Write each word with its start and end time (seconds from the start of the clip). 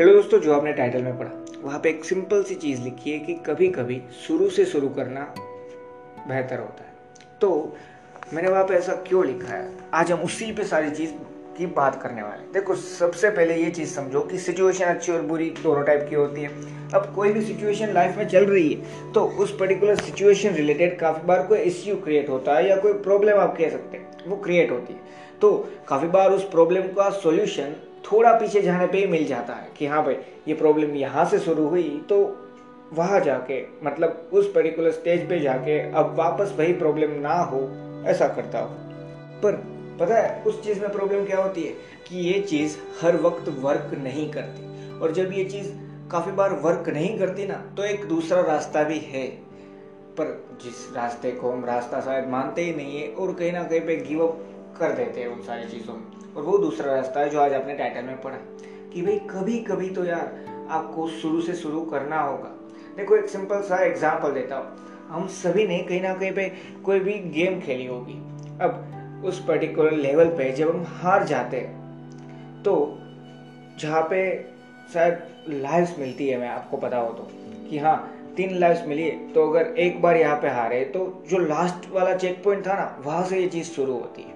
Hello 0.00 0.12
दोस्तों, 0.12 0.38
जो 0.40 0.52
आपने 0.52 0.72
टाइटल 0.72 1.02
में 1.02 1.18
पढ़ा, 1.18 1.30
वहाँ 1.62 1.78
पे 1.80 1.88
एक 1.88 2.04
सिंपल 2.04 2.42
सी 2.42 2.54
चीज़ 2.54 2.80
लिखी 2.82 3.10
है 3.10 3.18
कि 3.18 3.34
कभी 3.46 3.66
कभी 3.68 4.00
शुरू 4.26 4.48
से 4.50 4.64
शुरू 4.64 4.88
करना 4.88 5.20
बेहतर 6.28 6.58
होता 6.58 6.84
है। 6.84 6.92
तो 7.40 7.76
मैंने 8.34 8.48
वहाँ 8.48 8.62
पे 8.64 8.74
ऐसा 8.74 8.92
क्यों 9.08 9.24
लिखा 9.26 9.52
है? 9.54 9.68
आज 9.94 10.12
हम 10.12 10.20
उसी 10.20 10.50
पे 10.52 10.64
सारी 10.64 10.90
चीज़ 10.90 11.10
की 11.58 11.66
बात 11.66 12.00
करने 12.02 12.22
वाले 12.22 12.42
हैं। 12.42 12.52
देखो, 12.52 12.74
सबसे 12.74 13.30
पहले 13.30 13.56
ये 13.56 13.70
चीज़ 13.70 13.94
समझो 13.94 14.20
कि 14.20 14.38
सिचुएशन 14.38 14.84
अच्छी 14.84 15.12
और 15.12 15.22
बुरी 15.22 15.50
दोनों 15.62 15.82
टाइप 15.84 16.06
की 16.10 16.16
होती 16.16 16.42
है। 16.42 16.48
अब 16.94 17.12
कोई 17.14 17.32
भी 17.32 17.42
सिचुएशन 17.42 17.92
लाइफ 17.94 18.16
में 18.18 18.26
चल 18.28 18.46
रही 18.46 18.72
है 18.72 19.12
तो 19.12 19.24
उस 19.24 19.56
पर्टिकुलर 19.58 19.96
सिचुएशन 19.96 20.54
रिलेटेड 20.54 20.98
काफ़ी 20.98 21.26
बार 21.26 21.46
कोई 21.46 21.58
इश्यू 21.58 21.96
क्रिएट 21.98 22.28
होता 22.28 22.56
है 22.56 22.68
या 22.68 22.76
कोई 22.76 22.92
प्रॉब्लम 23.02 23.40
आप 23.40 23.56
कह 23.58 23.70
सकते 23.70 23.96
हैं, 23.96 24.08
वो 24.26 24.36
क्रिएट 24.38 24.70
होती 24.70 24.94
है। 24.94 25.00
तो 25.40 25.52
काफ़ी 25.88 26.08
बार 26.08 26.30
उस 26.30 26.48
प्रॉब्लम 26.50 26.92
का 26.94 27.10
सोल्यूशन 27.20 27.76
थोड़ा 28.04 28.32
पीछे 28.32 28.62
जाने 28.62 28.86
पे 28.86 28.98
ही 28.98 29.06
मिल 29.06 29.24
जाता 29.26 29.54
है 29.54 29.68
कि 29.78 29.86
हाँ 29.86 30.04
भाई, 30.04 30.14
ये 30.48 30.54
प्रॉब्लम 30.54 30.94
यहाँ 30.96 31.24
से 31.24 31.38
शुरू 31.38 31.66
हुई 31.68 31.88
तो 32.08 32.16
वहाँ 32.92 33.20
जाके 33.20 33.62
मतलब 33.84 34.30
उस 34.32 34.50
पर्टिकुलर 34.52 34.92
स्टेज 34.92 35.28
पे 35.28 35.38
जाके 35.40 35.78
अब 35.90 36.14
वापस 36.18 36.54
वही 36.58 36.72
प्रॉब्लम 36.72 37.10
ना 37.20 37.34
हो, 37.34 37.60
ऐसा 38.06 38.28
करता 38.28 38.58
हो। 38.58 38.74
पर 39.42 39.56
पता 40.00 40.14
है, 40.14 40.42
उस 40.42 40.62
चीज़ 40.64 40.80
में 40.80 40.92
प्रॉब्लम 40.92 41.24
क्या 41.24 41.38
होती 41.38 41.62
है 41.62 41.72
कि 42.08 42.18
ये 42.22 42.40
चीज़ 42.40 42.76
हर 43.02 43.16
वक्त 43.16 43.48
वर्क 43.58 43.90
नहीं 44.02 44.30
करती। 44.30 44.98
और 45.00 45.12
जब 45.12 45.32
ये 45.32 45.44
चीज़ 45.44 45.70
काफ़ी 46.10 46.32
बार 46.32 46.52
वर्क 46.62 46.88
नहीं 46.88 47.18
करती 47.18 47.46
ना 47.46 47.54
तो 47.76 47.84
एक 47.84 48.04
दूसरा 48.04 48.40
रास्ता 48.42 48.82
भी 48.82 48.98
है। 49.06 49.26
पर 50.16 50.58
जिस 50.62 50.86
रास्ते 50.96 51.30
को 51.30 51.50
हम 51.50 51.64
रास्ता 51.64 52.00
शायद 52.00 52.28
मानते 52.28 52.62
ही 52.62 52.74
नहीं 52.74 53.00
है, 53.00 53.08
और 53.08 53.34
कहीं 53.34 53.52
ना 53.52 53.62
कहीं 53.62 53.80
पे 53.80 53.96
गिव 53.98 54.26
अप 54.26 54.38
कर 54.80 54.92
देते 54.92 55.20
हैं 55.20 55.28
उन 55.28 55.42
सारी 55.42 55.68
चीज़ों 55.68 55.94
में। 55.94 56.19
और 56.36 56.42
वो 56.42 56.56
दूसरा 56.58 56.94
रास्ता 56.94 57.20
है 57.20 57.30
जो 57.30 57.40
आज 57.40 57.52
आपने 57.54 57.74
टाइटल 57.74 58.02
में 58.02 58.20
पढ़ा 58.20 58.36
कि 58.92 59.02
भाई 59.02 59.18
कभी 59.30 59.58
कभी 59.62 59.88
तो 59.90 60.04
यार 60.04 60.66
आपको 60.70 61.08
शुरू 61.10 61.40
से 61.40 61.54
शुरू 61.54 61.80
करना 61.82 62.20
होगा। 62.20 62.50
देखो 62.96 63.16
एक 63.16 63.28
सिंपल 63.28 63.62
सा 63.62 63.82
एग्ज़ाम्पल 63.84 64.32
देता 64.32 64.56
हूँ। 64.56 65.08
हम 65.08 65.26
सभी 65.34 65.66
ने 65.66 65.78
कहीं 65.80 66.00
ना 66.02 66.14
कहीं 66.14 66.32
पे 66.32 66.46
कोई 66.84 67.00
भी 67.00 67.12
गेम 67.32 67.60
खेली 67.60 67.86
होगी। 67.86 68.14
अब 68.60 69.22
उस 69.24 69.44
पर्टिकुलर 69.44 69.92
लेवल 69.92 70.28
पे 70.36 70.50
जब 70.52 70.70
हम 70.70 70.84
हार 71.00 71.24
जाते 71.26 71.56
हैं 71.56 72.62
तो 72.62 72.74
जहाँ 73.80 74.02
पे 74.10 74.22
शायद 74.92 75.46
लाइव्स 75.50 75.98
मिलती 75.98 76.28
है, 76.28 76.38
मैं 76.38 76.48
आपको 76.48 76.76
पता 76.76 76.96
हो 76.96 77.12
तो 77.12 77.28
कि 77.70 77.78
हाँ 77.78 77.96
तीन 78.36 78.58
लाइव्स 78.58 78.86
मिली 78.86 79.02
है। 79.02 79.32
तो 79.32 79.48
अगर 79.50 79.74
एक 79.78 80.00
बार 80.02 80.16
यहाँ 80.16 80.36
पे 80.36 80.48
हारे 80.50 80.84
तो 80.86 81.02
जो 81.30 81.38
लास्ट 81.38 81.90
वाला 81.92 82.14
चेक 82.16 82.42
पॉइंट 82.44 82.66
था 82.66 82.74
ना, 82.74 83.02
वहाँ 83.04 83.24
से 83.24 83.40
ये 83.40 83.48
चीज़ 83.48 83.66
शुरू 83.66 83.92
होती 83.92 84.22
है। 84.22 84.34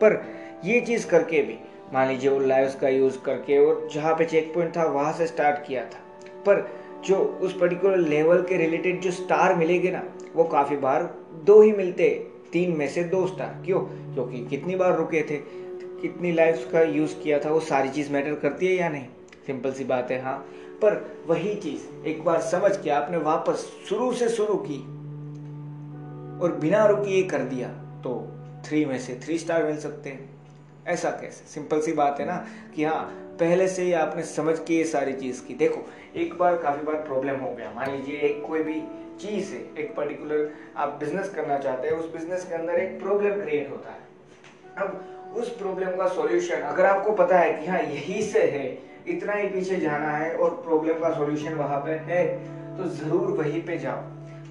पर 0.00 0.14
ये 0.64 0.80
चीज़ 0.80 1.06
करके 1.08 1.42
भी, 1.42 1.58
मान 1.94 2.08
लीजिए 2.08 2.30
वो 2.30 2.38
लाइव्स 2.38 2.74
का 2.74 2.88
यूज़ 2.88 3.18
करके 3.18 3.58
और 3.58 3.88
जहाँ 3.92 4.14
पे 4.14 4.24
चेक 4.24 4.54
पॉइंट 4.54 4.76
था, 4.76 4.84
वहाँ 4.84 5.12
से 5.12 5.26
स्टार्ट 5.26 5.66
किया 5.66 5.84
था। 5.84 5.98
पर 6.46 6.68
जो 7.04 7.16
उस 7.16 7.58
पर्टिकुलर 7.60 7.96
लेवल 7.96 8.42
के 8.42 8.56
रिलेटेड 8.56 9.00
जो 9.00 9.10
स्टार 9.10 9.54
मिलेंगे 9.54 9.90
ना, 9.90 10.02
वो 10.34 10.44
काफ़ी 10.44 10.76
बार 10.76 11.14
दो 11.44 11.60
ही 11.62 11.72
मिलते, 11.72 12.26
तीन 12.52 12.76
में 12.76 12.88
से 12.88 13.04
दो 13.04 13.26
स्टार 13.26 13.62
क्यों? 13.64 13.80
क्योंकि 14.14 14.46
कितनी 14.46 14.76
बार 14.76 14.96
रुके 14.96 15.22
थे, 15.22 15.36
कितनी 16.02 16.32
लाइव्स 16.32 16.66
का 16.66 16.82
यूज़ 16.82 17.16
किया 17.16 17.38
था, 17.38 17.50
वो 17.50 17.60
सारी 17.60 17.88
चीज़ 17.88 18.12
मैटर 18.12 18.34
करती 18.34 18.66
है 18.66 18.74
या 18.74 18.88
नहीं? 18.88 19.06
सिंपल 19.46 19.72
सी 19.72 19.84
बात 19.84 20.10
है 20.10 20.22
हाँ। 20.22 20.38
पर 20.82 21.16
वही 21.26 21.54
चीज़, 21.54 22.06
एक 22.06 22.24
बार 22.24 22.40
समझ 22.40 22.76
के 22.76 22.90
आपने 22.90 23.16
वापस 23.16 23.70
शुरू 23.88 24.12
से 24.12 24.28
शुरू 24.28 24.54
की 24.54 24.78
और 26.42 26.58
बिना 26.60 26.86
रुकी 26.86 27.22
कर 27.22 27.38
दिया 27.38 27.68
तो 28.04 28.32
थ्री 28.66 28.84
में 28.84 28.98
से 28.98 29.20
थ्री 29.24 29.38
स्टार 29.38 29.64
मिल 29.64 29.76
सकते 29.76 30.10
हैं। 30.10 30.35
ऐसा 30.86 31.10
कैसे? 31.10 31.44
सिंपल 31.44 31.80
सी 31.80 31.92
बात 31.92 32.20
है 32.20 32.26
ना 32.26 32.36
कि 32.74 32.84
हाँ 32.84 33.02
पहले 33.40 33.68
से 33.68 33.82
ही 33.82 33.92
आपने 33.92 34.22
समझ 34.24 34.58
के 34.58 34.74
ये 34.74 34.84
सारी 34.84 35.12
चीज़ 35.12 35.44
की। 35.46 35.54
देखो, 35.54 35.84
एक 36.16 36.36
बार 36.38 36.56
काफ़ी 36.56 36.82
बार 36.82 36.96
प्रॉब्लम 36.96 37.36
हो 37.36 37.50
गया। 37.54 37.70
मान 37.70 37.90
लीजिए 37.90 38.20
एक 38.20 38.42
कोई 38.46 38.62
भी 38.62 38.80
चीज़ 39.20 39.52
है, 39.54 39.60
एक 39.78 39.94
पर्टिकुलर 39.96 40.50
आप 40.76 40.96
बिज़नेस 41.00 41.28
करना 41.30 41.58
चाहते 41.58 41.88
हैं, 41.88 41.94
उस 41.94 42.12
बिज़नेस 42.12 42.44
के 42.44 42.54
अंदर 42.54 42.80
एक 42.80 42.98
प्रॉब्लम 43.00 43.42
क्रिएट 43.42 43.70
होता 43.70 43.90
है। 43.90 44.04
अब 44.78 45.34
उस 45.36 45.56
प्रॉब्लम 45.56 45.96
का 45.96 46.06
सॉल्यूशन 46.08 46.60
अगर 46.62 46.86
आपको 46.86 47.12
पता 47.14 47.38
है 47.38 47.52
कि 47.54 47.66
हाँ 47.66 47.80
यही 47.80 48.22
से 48.22 48.42
है, 48.42 48.66
इतना 49.08 49.32
ही 49.32 49.48
पीछे 49.48 49.76
जाना 49.76 50.10
है 50.10 50.34
और 50.34 50.50
प्रॉब्लम 50.64 50.98
का 51.00 51.10
सॉल्यूशन 51.14 51.54
वहाँ 51.54 51.80
पे 51.80 51.90
है 52.06 52.24
तो 52.76 52.88
ज़रूर 52.94 53.30
वहीं 53.32 53.62
पे 53.62 53.76
जाओ। 53.78 54.00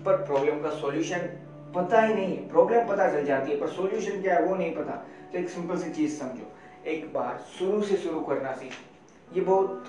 पर 0.05 0.25
प्रॉब्लम 0.25 0.61
का 0.61 0.69
सॉल्यूशन 0.71 1.29
पता 1.75 2.01
ही 2.01 2.13
नहीं 2.13 2.37
प्रॉब्लम 2.37 2.87
पता 2.87 3.07
चल 3.11 3.25
जाती 3.25 3.51
है, 3.51 3.59
पर 3.59 3.67
सॉल्यूशन 3.67 4.21
क्या 4.21 4.35
है 4.35 4.45
वो 4.45 4.55
नहीं 4.55 4.75
पता। 4.75 4.91
तो 5.31 5.37
एक 5.37 5.49
सिंपल 5.49 5.77
सी 5.77 5.89
चीज़ 5.89 6.19
समझो। 6.19 6.51
एक 6.89 7.13
बार 7.13 7.45
शुरू 7.59 7.81
से 7.81 7.97
शुरू 7.97 8.19
करना 8.19 8.51
सीखो। 8.51 9.35
ये 9.35 9.41
बहुत 9.41 9.83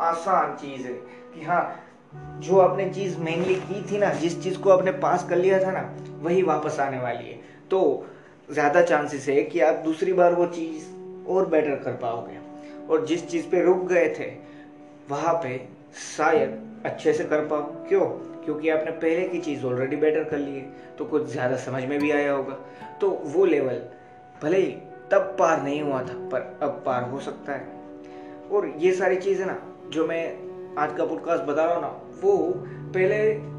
आसान 0.00 0.56
चीज़ 0.56 0.86
है 0.86 0.92
कि 1.34 1.44
हाँ 1.44 1.80
जो 2.14 2.58
आपने 2.58 2.90
चीज़ 2.90 3.18
मेनली 3.18 3.54
की 3.54 3.92
थी 3.92 3.98
ना, 3.98 4.08
जिस 4.08 4.42
चीज़ 4.42 4.58
को 4.58 4.70
आपने 4.70 4.92
पास 4.92 5.28
कर 5.28 5.36
लिया 5.36 5.64
था 5.64 5.70
ना, 5.70 5.96
वही 6.20 6.42
वापस 6.42 6.80
आने 6.80 6.98
वाली 6.98 7.24
है। 7.24 7.40
तो 7.70 8.06
ज़्यादा 8.50 8.82
चांसेस 8.82 9.28
है 9.28 9.42
कि 9.42 9.60
आप 9.60 9.74
दूसरी 9.74 10.12
बार 10.12 10.34
वो 10.34 10.46
चीज़ 10.46 10.86
और 11.28 11.46
बेटर 11.46 11.76
कर 11.76 11.92
पाओगे। 11.92 12.38
और 12.90 13.06
जिस 13.06 13.28
चीज़ 13.28 13.48
पे 13.48 13.62
रुक 13.62 13.84
गए 13.84 14.08
थे, 14.18 14.32
वहाँ 15.08 15.34
पे 15.34 15.68
शायद 16.16 16.82
अच्छे 16.86 17.12
से 17.12 17.24
कर 17.24 17.40
पाओ। 17.40 17.62
क्यों? 17.62 18.33
क्योंकि 18.44 18.68
आपने 18.68 18.90
पहले 18.92 19.28
की 19.28 19.38
चीज़ 19.40 19.64
ऑलरेडी 19.66 19.96
बेटर 19.96 20.24
कर 20.24 20.38
ली 20.38 20.54
है 20.54 20.66
तो 20.98 21.04
कुछ 21.04 21.26
ज़्यादा 21.26 21.56
समझ 21.58 21.84
में 21.84 21.98
भी 22.00 22.10
आया 22.10 22.32
होगा। 22.32 22.58
तो 23.00 23.10
वो 23.26 23.44
लेवल 23.44 23.80
भले 24.40 24.58
ही 24.58 24.70
तब 25.10 25.34
पार 25.38 25.62
नहीं 25.62 25.80
हुआ 25.82 26.00
था, 26.02 26.14
पर 26.28 26.58
अब 26.62 26.82
पार 26.86 27.02
हो 27.10 27.20
सकता 27.20 27.52
है। 27.52 28.48
और 28.50 28.72
ये 28.78 28.92
सारी 28.92 29.16
चीज़ें 29.16 29.44
ना, 29.46 29.58
जो 29.88 30.06
मैं 30.06 30.24
आज 30.78 30.96
का 30.96 31.04
पॉडकास्ट 31.04 31.44
बता 31.44 31.64
रहा 31.64 31.74
हूँ 31.74 31.82
ना, 31.82 31.88
वो 32.22 32.36
पहले 32.94 33.18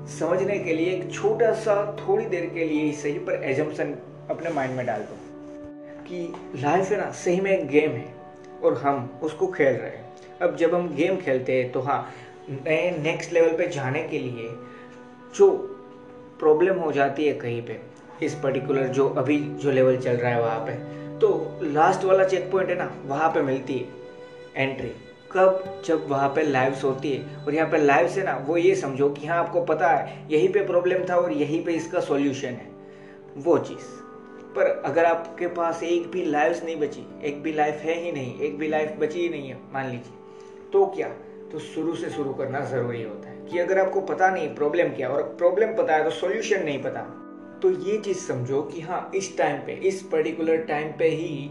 समझने 0.10 0.58
के 0.60 0.74
लिए 0.74 0.92
एक 0.92 1.12
छोटा 1.14 1.54
सा 1.56 1.76
थोड़ी 2.00 2.26
देर 2.26 2.46
के 2.46 2.66
लिए 2.66 2.82
ही 2.82 2.92
सही, 2.94 3.20
पर 3.20 3.44
एजम्पन 3.44 3.96
अपने 4.30 4.50
माइंड 4.50 4.76
में 4.76 4.86
डाल 4.86 5.02
दो 5.02 5.18
कि 6.04 6.28
लाइफ 6.56 6.92
है 6.92 6.98
ना, 6.98 7.10
सही 7.14 7.42
में 7.42 7.52
एक 7.52 7.68
गेम 7.68 7.92
है, 7.92 8.14
और 8.64 8.78
हम 8.78 9.20
उसको 9.24 9.48
खेल 9.48 9.74
रहे 9.74 9.90
हैं। 9.90 10.04
अब 10.42 10.56
जब 10.56 10.74
हम 10.76 10.88
गेम 10.96 11.18
खेलते 11.18 11.54
हैं 11.54 11.72
तो 11.72 11.82
हाँ 11.82 12.00
नए 12.50 12.90
नेक्स्ट 13.04 13.34
लेवल 13.34 13.58
पे 13.58 13.68
जाने 13.70 14.04
के 14.04 14.20
लिए 14.20 14.48
जो 15.36 15.52
प्रॉब्लम 16.40 16.76
हो 16.76 16.92
जाती 16.92 17.26
है 17.28 17.34
कहीं 17.34 17.62
पे, 17.62 17.80
इस 18.24 18.34
पर्टिकुलर 18.34 18.88
जो 18.88 19.10
अभी 19.10 19.40
जो 19.40 19.72
लेवल 19.72 19.98
चल 19.98 20.12
रहा 20.12 20.32
है 20.32 20.42
वहाँ 20.42 20.60
पे 20.60 20.74
तो 21.20 21.60
लास्ट 21.64 22.04
वाला 22.04 22.24
चेक 22.24 22.52
पॉइंट 22.52 22.70
है 22.70 22.76
ना, 22.76 22.96
वहाँ 23.06 23.30
पे 23.30 23.42
मिलती 23.42 23.78
है 23.78 23.88
एंट्री 24.56 24.92
कब? 25.32 25.82
जब 25.86 26.10
वहाँ 26.10 26.30
पे 26.30 26.44
लाइव्स 26.44 26.84
होती 26.84 27.14
है। 27.14 27.46
और 27.46 27.54
यहाँ 27.56 27.70
पे 27.70 27.78
लाइव्स 27.78 28.18
है 28.18 28.24
ना, 28.24 28.38
वो 28.48 28.58
ये 28.58 28.76
समझो 28.76 29.10
कि 29.10 29.28
हाँ 29.28 29.38
आपको 29.38 29.62
पता 29.62 29.90
है, 29.90 30.28
यहीं 30.32 30.50
पे 30.50 30.66
प्रॉब्लम 30.66 31.06
था 31.10 31.16
और 31.16 31.32
यहीं 31.32 31.64
पे 31.66 31.74
इसका 31.74 32.00
सॉल्यूशन 32.00 32.48
है। 32.48 32.70
वो 33.38 33.58
चीज़। 33.58 33.86
पर 34.56 34.84
अगर 34.86 35.06
आपके 35.06 35.48
पास 35.48 35.84
एक 35.84 36.08
भी 36.08 36.26
लाइव्स 36.26 36.64
नहीं 36.64 36.76
बची, 36.76 37.06
एक 37.24 37.42
भी 37.44 37.54
लाइफ 37.54 37.76
है 37.76 38.00
ही 38.04 38.12
नहीं, 38.12 38.40
एक 38.40 38.58
भी 38.58 38.68
लाइफ 38.68 38.96
बची 39.00 39.20
ही 39.20 39.30
नहीं 39.30 39.50
है, 39.50 39.58
मान 39.74 39.86
लीजिए 39.86 40.14
तो 40.74 40.86
क्या? 40.86 41.10
तो 41.52 41.60
शुरू 41.60 41.96
से 41.96 42.10
शुरू 42.10 42.34
करना 42.34 42.60
ज़रूरी 42.60 43.04
होता 43.04 43.30
है। 43.30 43.35
कि 43.50 43.60
अगर 43.60 43.80
आपको 43.80 44.02
पता 44.04 44.30
नहीं 44.30 44.54
प्रॉब्लम 44.56 44.90
क्या 44.90 45.10
और 45.10 45.24
प्रॉब्लम 45.38 45.76
पता 45.76 45.96
है 45.96 46.04
तो 46.04 46.10
सॉल्यूशन 46.12 46.64
नहीं 46.64 46.82
पता 46.84 47.02
तो 47.62 47.70
ये 47.72 47.98
चीज़ 47.98 48.18
समझो 48.18 48.62
कि 48.64 48.82
हाँ 48.82 49.12
इस 49.16 49.38
टाइम 49.38 49.58
पे, 49.58 49.74
इस 49.74 50.02
पर्टिकुलर 50.12 50.58
टाइम 50.64 50.92
पे 50.92 51.08
ही 51.10 51.50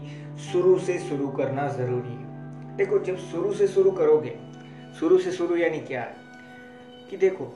शुरू 0.51 0.77
से 0.79 0.97
शुरू 0.99 1.27
करना 1.27 1.67
ज़रूरी 1.67 2.09
है। 2.09 2.77
देखो, 2.77 2.99
जब 2.99 3.17
शुरू 3.31 3.53
से 3.53 3.67
शुरू 3.67 3.91
करोगे, 3.91 4.35
शुरू 4.99 5.17
से 5.19 5.31
शुरू 5.31 5.55
यानी 5.55 5.79
क्या 5.79 6.01
है? 6.01 6.15
कि 7.09 7.17
देखो, 7.17 7.51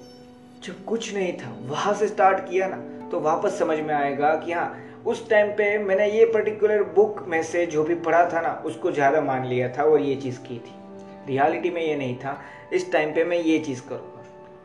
जब 0.64 0.84
कुछ 0.86 1.14
नहीं 1.14 1.34
था, 1.34 1.56
वहाँ 1.62 1.94
से 1.94 2.08
स्टार्ट 2.08 2.40
किया 2.50 2.68
ना 2.68 2.78
तो 3.12 3.20
वापस 3.20 3.58
समझ 3.60 3.80
में 3.80 3.94
आएगा 3.94 4.36
कि 4.36 4.52
हाँ 4.52 4.76
उस 5.06 5.30
टाइम 5.30 5.52
पे 5.52 5.78
मैंने 5.78 6.10
ये 6.12 6.26
पर्टिकुलर 6.26 6.84
बुक 6.96 7.24
में 7.28 7.42
से 7.44 7.66
जो 7.66 7.84
भी 7.84 7.96
पढ़ा 7.98 8.26
था 8.34 8.42
ना, 8.42 8.54
उसको 8.66 8.92
ज़्यादा 8.92 9.22
मान 9.22 9.46
लिया 9.48 9.70
था 9.78 9.84
और 9.84 10.02
ये 10.02 10.16
चीज़ 10.16 10.40
की 10.40 10.58
थी। 10.58 10.74
रियलिटी 11.28 11.70
में 11.70 11.82
ये 11.82 11.96
नहीं 11.96 12.16
था, 12.18 12.40
इस 12.74 12.92
टाइम 12.92 13.14
पे 13.14 13.24
मैं 13.24 13.38
ये 13.38 13.60
चीज़ 13.60 13.82
करूँगा। 13.90 14.19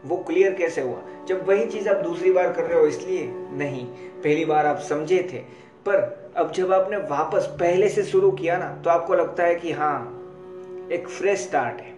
वो 0.05 0.17
क्लियर 0.19 0.55
कैसे 0.55 0.81
हुआ? 0.81 1.03
जब 1.29 1.47
वही 1.49 1.67
चीज़ 1.67 1.89
आप 1.89 2.03
दूसरी 2.05 2.33
बार 2.33 2.53
कर 2.53 2.65
रहे 2.65 2.79
हो, 2.79 2.87
इसलिए 2.87 3.27
नहीं। 3.53 3.85
पहली 3.87 4.45
बार 4.45 4.67
आप 4.67 4.79
समझे 4.81 5.23
थे। 5.33 5.39
पर 5.87 6.33
अब 6.37 6.53
जब 6.53 6.73
आपने 6.73 6.97
वापस 7.09 7.47
पहले 7.61 7.89
से 7.89 8.03
शुरू 8.05 8.31
किया 8.33 8.57
ना 8.59 8.69
तो 8.85 8.91
आपको 8.91 9.15
लगता 9.15 9.45
है 9.45 9.55
कि 9.55 9.73
हाँ 9.73 10.89
एक 10.93 11.09
फ्रेश 11.09 11.41
स्टार्ट 11.41 11.81
है। 11.81 11.93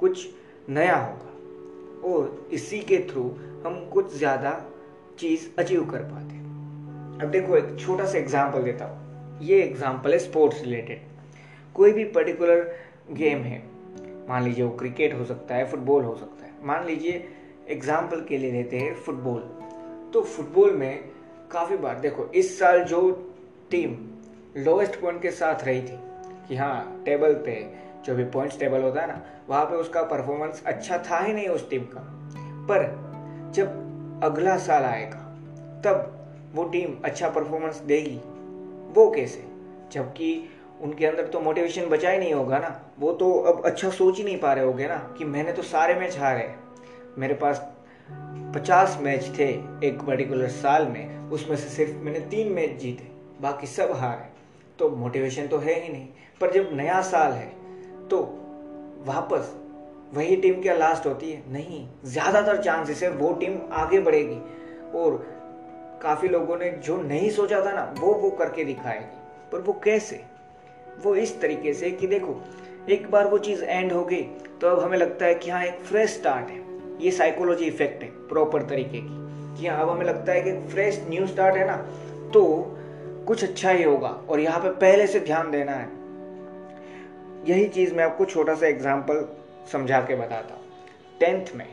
कुछ 0.00 0.26
नया 0.70 0.96
होगा। 0.96 2.08
और 2.08 2.48
इसी 2.52 2.80
के 2.82 2.98
थ्रू 3.10 3.22
हम 3.64 3.84
कुछ 3.92 4.16
ज़्यादा 4.16 4.60
चीज़ 5.18 5.48
अचीव 5.58 5.84
कर 5.84 6.02
पाते 6.02 6.38
अब 7.18 7.30
देखो, 7.30 7.56
एक 7.56 7.76
छोटा 7.80 8.04
सा 8.04 8.18
एग्ज़ाम्पल 8.18 8.62
देता 8.62 8.84
हूँ। 8.84 9.38
ये 9.42 9.60
एग्ज़ाम्पल 9.62 10.12
है 10.12 10.18
स्पोर्ट्स 10.18 10.60
रिलेटेड 10.62 11.00
कोई 11.76 11.92
भी 11.92 12.04
पर्टिकुलर 12.06 12.62
गेम 13.12 13.38
है, 13.40 13.62
मान 14.28 14.42
लीजिए 14.42 14.64
वो 14.64 14.70
क्रिकेट 14.76 15.18
हो 15.18 15.24
सकता 15.24 15.54
है 15.54 15.70
फुटबॉल 15.70 16.04
हो 16.04 16.14
सकता 16.14 16.44
है। 16.44 16.49
मान 16.62 16.84
लीजिए 16.86 17.28
एग्ज़ाम्पल 17.68 18.20
के 18.20 18.38
लिए 18.38 18.52
लेते 18.52 18.78
हैं 18.78 18.94
फुटबॉल 18.94 19.40
तो 20.12 20.22
फुटबॉल 20.22 20.70
में 20.70 21.04
काफ़ी 21.50 21.76
बार, 21.76 22.00
देखो, 22.00 22.24
इस 22.24 22.58
साल 22.58 22.84
जो 22.84 23.10
टीम 23.70 23.96
लोएस्ट 24.56 25.00
पॉइंट 25.00 25.22
के 25.22 25.30
साथ 25.30 25.64
रही 25.64 25.82
थी, 25.82 25.98
कि 26.48 26.56
हाँ 26.56 27.02
टेबल 27.04 27.34
पे 27.34 27.74
जो 28.04 28.14
भी 28.14 28.24
पॉइंट्स 28.24 28.58
टेबल 28.58 28.82
होता 28.82 29.00
है 29.00 29.06
ना, 29.06 29.22
वहाँ 29.48 29.64
पे 29.64 29.76
उसका 29.76 30.02
परफॉर्मेंस 30.02 30.62
अच्छा 30.66 30.98
था 30.98 31.18
ही 31.18 31.32
नहीं 31.32 31.48
उस 31.48 31.70
टीम 31.70 31.82
का. 31.82 32.00
पर 32.70 32.84
जब 33.54 34.20
अगला 34.24 34.56
साल 34.58 34.84
आएगा, 34.84 35.18
तब 35.84 36.16
वो 36.54 36.64
टीम 36.64 36.96
अच्छा 37.04 37.28
परफॉर्मेंस 37.28 37.76
देगी. 37.76 38.20
वो 38.92 39.10
कैसे? 39.10 39.44
जबकि 39.92 40.50
उनके 40.80 41.06
अंदर 41.06 41.26
तो 41.26 41.40
मोटिवेशन 41.40 41.88
बचा 41.88 42.10
ही 42.10 42.18
नहीं 42.18 42.32
होगा 42.34 42.58
ना। 42.58 42.80
वो 43.00 43.12
तो 43.12 43.32
अब 43.42 43.62
अच्छा 43.66 43.90
सोच 43.90 44.18
ही 44.18 44.24
नहीं 44.24 44.38
पा 44.40 44.52
रहे 44.52 44.64
होगे 44.64 44.86
ना 44.88 44.96
कि 45.18 45.24
मैंने 45.26 45.52
तो 45.52 45.62
सारे 45.62 45.94
मैच 45.94 46.18
हारे। 46.18 46.48
मेरे 47.18 47.34
पास 47.34 47.60
पचास 48.54 48.98
मैच 49.02 49.30
थे 49.38 49.48
एक 49.86 50.02
पर्टिकुलर 50.02 50.48
साल 50.50 50.86
में, 50.86 51.30
उसमें 51.30 51.56
से 51.56 51.68
सिर्फ़ 51.68 51.92
मैंने 51.96 52.20
तीन 52.20 52.52
मैच 52.52 52.78
जीते, 52.80 53.10
बाकी 53.40 53.66
सब 53.66 53.92
हारे। 53.96 54.28
तो 54.78 54.88
मोटिवेशन 54.88 55.46
तो 55.46 55.58
है 55.58 55.80
ही 55.82 55.92
नहीं। 55.92 56.06
पर 56.40 56.52
जब 56.52 56.68
नया 56.72 57.00
साल 57.02 57.32
है 57.32 57.48
तो 58.08 58.20
वापस 59.06 59.54
वही 60.14 60.36
टीम 60.36 60.60
क्या 60.62 60.74
लास्ट 60.74 61.06
होती 61.06 61.30
है? 61.30 61.42
नहीं, 61.52 61.86
ज़्यादातर 62.04 62.62
चांसेस 62.62 63.02
है 63.02 63.10
वो 63.10 63.32
टीम 63.32 63.58
आगे 63.72 64.00
बढ़ेगी। 64.00 64.38
और 64.98 65.16
काफ़ी 66.02 66.28
लोगों 66.28 66.56
ने 66.56 66.70
जो 66.78 66.96
नहीं 67.02 67.30
सोचा 67.30 67.60
था 67.64 67.72
ना, 67.72 67.94
वो 67.98 68.14
वो 68.14 68.30
करके 68.30 68.64
दिखाएगी। 68.64 69.50
पर 69.52 69.60
वो 69.60 69.72
कैसे? 69.84 70.20
वो 71.02 71.14
इस 71.16 71.40
तरीके 71.40 71.72
से 71.74 71.90
कि 71.90 72.06
देखो, 72.06 72.40
एक 72.88 73.10
बार 73.10 73.26
वो 73.26 73.38
चीज़ 73.38 73.62
एंड 73.64 73.92
हो 73.92 74.04
गई 74.04 74.22
तो 74.60 74.68
अब 74.68 74.80
हमें 74.80 74.96
लगता 74.98 75.26
है 75.26 75.34
कि 75.34 75.50
हाँ 75.50 75.62
एक 75.64 75.78
फ्रेश 75.82 76.10
स्टार्ट 76.10 76.50
है। 76.50 76.58
ये 77.00 77.10
साइकोलॉजी 77.10 77.64
इफ़ेक्ट 77.64 78.02
है 78.02 78.08
प्रॉपर 78.28 78.62
तरीके 78.62 78.98
की। 78.98 79.18
कि 79.52 79.66
हाँ 79.66 79.80
अब 79.82 79.90
हमें 79.90 80.04
लगता 80.06 80.32
है 80.32 80.40
कि 80.40 80.52
फ्रेश 80.68 81.00
न्यू 81.08 81.26
स्टार्ट 81.26 81.56
है 81.56 81.66
ना 81.66 81.76
तो 82.32 82.42
कुछ 83.26 83.44
अच्छा 83.44 83.70
ही 83.70 83.82
होगा। 83.82 84.08
और 84.08 84.40
यहाँ 84.40 84.60
पे 84.60 84.70
पहले 84.78 85.06
से 85.06 85.20
ध्यान 85.20 85.50
देना 85.50 85.72
है। 85.72 85.88
यही 87.46 87.66
चीज़ 87.68 87.94
मैं 87.94 88.04
आपको 88.04 88.24
छोटा 88.24 88.54
सा 88.54 88.66
एग्ज़ाम्पल 88.66 89.26
समझा 89.72 90.00
के 90.00 90.16
बताता 90.16 90.54
हूँ। 90.54 91.18
टेंथ 91.20 91.54
में 91.56 91.66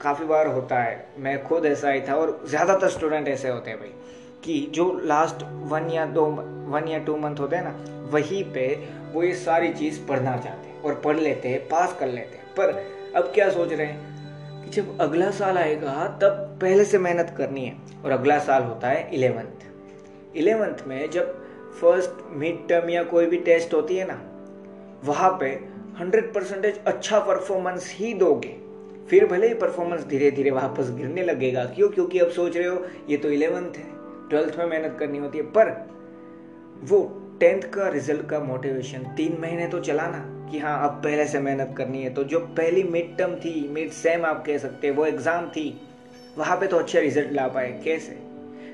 काफ़ी 0.00 0.24
बार 0.24 0.46
होता 0.46 0.78
है, 0.78 1.06
मैं 1.18 1.42
खुद 1.44 1.66
ऐसा 1.66 1.90
ही 1.90 2.00
था 2.00 2.14
और 2.14 2.42
ज़्यादातर 2.46 2.88
स्टूडेंट 2.88 3.28
ऐसे 3.28 3.48
होते 3.48 3.70
हैं 3.70 3.78
भाई। 3.80 3.92
कि 4.44 4.68
जो 4.70 5.00
लास्ट 5.04 5.42
वन 5.42 5.90
या 5.90 6.06
दो 6.06 6.26
वन 6.68 6.88
या 6.88 6.98
टू 6.98 7.16
मंथ 7.16 7.36
होते 7.40 7.56
हैं 7.56 7.64
ना, 7.64 8.02
वहीं 8.10 8.44
पे 8.44 8.84
वो 9.12 9.22
ये 9.22 9.34
सारी 9.34 9.72
चीज़ 9.72 10.06
पढ़ना 10.06 10.36
चाहते 10.36 10.68
हैं 10.68 10.82
और 10.82 10.94
पढ़ 10.94 11.16
लेते 11.16 11.48
हैं 11.48 11.68
पास 11.68 11.96
कर 12.00 12.06
लेते 12.06 12.36
हैं। 12.36 12.44
पर 12.56 12.92
अब 13.16 13.24
क्या 13.24 13.50
सोच 13.50 13.72
रहे 13.72 13.86
हैं 13.86 14.12
कि 14.64 14.70
जब 14.70 15.00
अगला 15.00 15.30
साल 15.30 15.58
आएगा, 15.58 16.18
तब 16.22 16.58
पहले 16.60 16.84
से 16.84 16.98
मेहनत 16.98 17.34
करनी 17.38 17.64
है। 17.64 17.76
और 18.04 18.10
अगला 18.10 18.38
साल 18.38 18.62
होता 18.62 18.88
है 18.88 19.14
इलेवेंथ 19.14 19.66
इलेवेंथ 20.36 20.86
में 20.86 21.10
जब 21.10 21.44
फ़र्स्ट 21.80 22.10
मिड 22.30 22.68
टर्म 22.68 22.90
या 22.90 23.02
कोई 23.02 23.26
भी 23.26 23.36
टेस्ट 23.36 23.74
होती 23.74 23.96
है 23.96 24.06
ना, 24.08 24.22
वहाँ 25.04 25.36
पे 25.40 25.46
हंड्रेड 26.00 26.34
परसेंटेज 26.34 26.80
अच्छा 26.86 27.18
परफॉर्मेंस 27.18 27.92
ही 27.96 28.14
दोगे। 28.14 28.56
फिर 29.10 29.26
भले 29.26 29.48
ही 29.48 29.54
परफॉर्मेंस 29.54 30.04
धीरे 30.04 30.30
धीरे 30.30 30.50
वापस 30.50 30.90
गिरने 30.90 31.22
लगेगा। 31.22 31.64
क्यों? 31.64 31.88
क्योंकि 31.88 32.18
अब 32.18 32.28
सोच 32.28 32.56
रहे 32.56 32.66
हो, 32.66 32.86
ये 33.10 33.16
तो 33.16 33.30
इलेवेंथ 33.30 33.72
है। 33.76 34.01
ट्वेल्थ 34.32 34.58
में 34.58 34.66
मेहनत 34.66 34.96
करनी 34.98 35.18
होती 35.18 35.38
है, 35.38 35.44
पर 35.46 35.70
वो 36.84 37.00
टेंथ 37.40 37.62
का 37.72 37.88
रिज़ल्ट 37.88 38.28
का 38.28 38.38
मोटिवेशन, 38.40 39.02
तीन 39.16 39.36
महीने 39.40 39.66
तो 39.68 39.80
चला 39.80 40.06
ना 40.08 40.48
कि 40.50 40.58
हाँ 40.58 40.76
अब 40.84 41.00
पहले 41.04 41.26
से 41.26 41.40
मेहनत 41.40 41.74
करनी 41.76 42.02
है। 42.02 42.12
तो 42.14 42.24
जो 42.24 42.38
पहली 42.56 42.82
मिड 42.84 43.16
टर्म 43.18 43.34
थी 43.36 43.68
मिड 43.70 43.90
सेम 43.92 44.24
आप 44.26 44.44
कह 44.46 44.58
सकते 44.58 44.86
हैं, 44.86 44.94
वो 44.94 45.06
एग्ज़ाम 45.06 45.48
थी, 45.48 45.80
वहाँ 46.38 46.56
पे 46.56 46.66
तो 46.66 46.78
अच्छे 46.78 47.00
रिज़ल्ट 47.00 47.32
ला 47.32 47.46
पाए। 47.48 47.80
कैसे? 47.84 48.12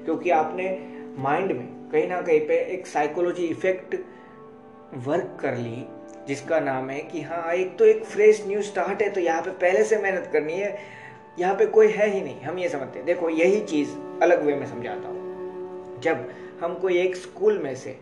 क्योंकि 0.05 0.31
आपने 0.32 0.70
माइंड 1.19 1.52
में 1.52 1.66
कहीं 1.93 2.08
ना 2.08 2.20
कहीं 2.22 2.40
पे 2.40 2.58
एक 2.75 2.87
साइकोलॉजी 2.87 3.46
इफ़ेक्ट 3.46 3.96
वर्क 5.06 5.37
कर 5.40 5.56
ली, 5.56 5.84
जिसका 6.28 6.61
नाम 6.61 6.90
है 6.90 7.00
कि 7.02 7.22
हाँ 7.22 7.52
एक 7.52 7.76
तो 7.78 7.84
एक 7.84 8.04
फ्रेश 8.06 8.44
न्यू 8.46 8.62
स्टार्ट 8.62 9.02
है 9.02 9.11
तो 9.11 9.20
यहाँ 9.20 9.43
पे 9.43 9.50
पहले 9.52 9.84
से 9.84 9.99
मेहनत 9.99 10.31
करनी 10.32 10.52
है, 10.52 10.76
यहाँ 11.38 11.54
पे 11.54 11.66
कोई 11.69 11.88
है 11.88 12.11
ही 12.11 12.20
नहीं। 12.20 12.40
हम 12.40 12.58
ये 12.58 12.69
समझते 12.69 12.99
हैं। 12.99 13.06
देखो, 13.06 13.31
यही 13.31 13.61
चीज़ 13.62 13.96
अलग 14.22 14.43
वे 14.43 14.54
में 14.54 14.66
समझाता 14.66 15.08
हूँ। 15.08 15.17
जब 16.02 16.28
हम 16.60 16.74
कोई 16.74 16.98
एक 16.98 17.16
स्कूल 17.16 17.58
में 17.58 17.74
से 17.74 17.98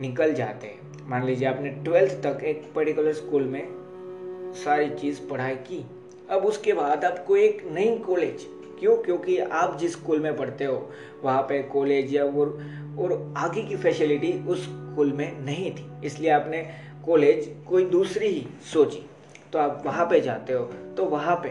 निकल 0.00 0.32
जाते 0.34 0.66
हैं, 0.66 1.08
मान 1.08 1.24
लीजिए 1.24 1.48
आपने 1.48 1.70
ट्वेल्थ 1.84 2.12
तक 2.22 2.44
एक 2.44 2.62
पर्टिकुलर 2.74 3.12
स्कूल 3.12 3.42
में 3.44 4.52
सारी 4.56 4.88
चीज़ 4.90 5.20
पढ़ाई 5.28 5.54
की, 5.56 5.84
अब 6.30 6.44
उसके 6.44 6.72
बाद 6.72 7.04
आपको 7.04 7.36
एक 7.36 7.62
नई 7.72 7.96
कॉलेज, 7.98 8.46
क्यों? 8.80 8.96
क्योंकि 8.96 9.38
आप 9.38 9.76
जिस 9.78 9.92
स्कूल 9.92 10.20
में 10.20 10.36
पढ़ते 10.36 10.64
हो, 10.64 10.90
वहाँ 11.22 11.42
पे 11.42 11.62
कॉलेज 11.62 12.14
या 12.14 12.24
और 12.24 12.58
और 12.98 13.34
आगे 13.36 13.62
की 13.62 13.76
फैसिलिटी 13.76 14.32
उस 14.48 14.62
स्कूल 14.64 15.12
में 15.12 15.44
नहीं 15.44 15.70
थी, 15.70 15.86
इसलिए 16.04 16.30
आपने 16.30 16.62
कॉलेज 17.06 17.48
कोई 17.68 17.84
दूसरी 17.86 18.28
ही 18.28 18.46
सोची। 18.72 19.04
तो 19.52 19.58
आप 19.58 19.82
वहाँ 19.86 20.06
पे 20.06 20.20
जाते 20.20 20.52
हो 20.52 20.64
तो 20.96 21.04
वहाँ 21.04 21.36
पे 21.36 21.48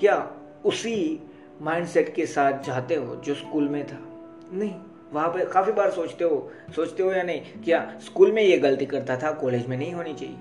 क्या 0.00 0.16
उसी 0.64 1.20
माइंडसेट 1.62 2.14
के 2.14 2.26
साथ 2.26 2.62
जाते 2.62 2.94
हो 2.94 3.14
जो 3.16 3.34
स्कूल 3.34 3.68
में 3.68 3.86
था? 3.86 3.98
नहीं, 4.52 4.74
वहाँ 5.12 5.28
पर 5.28 5.44
काफ़ी 5.44 5.72
बार 5.72 5.90
सोचते 5.90 6.24
हो 6.24 6.50
सोचते 6.76 7.02
हो 7.02 7.10
या 7.12 7.22
नहीं 7.22 7.62
क्या 7.64 7.80
स्कूल 8.04 8.32
में 8.32 8.42
ये 8.42 8.56
गलती 8.58 8.86
करता 8.86 9.16
था, 9.16 9.30
कॉलेज 9.32 9.66
में 9.66 9.76
नहीं 9.76 9.92
होनी 9.94 10.14
चाहिए। 10.14 10.36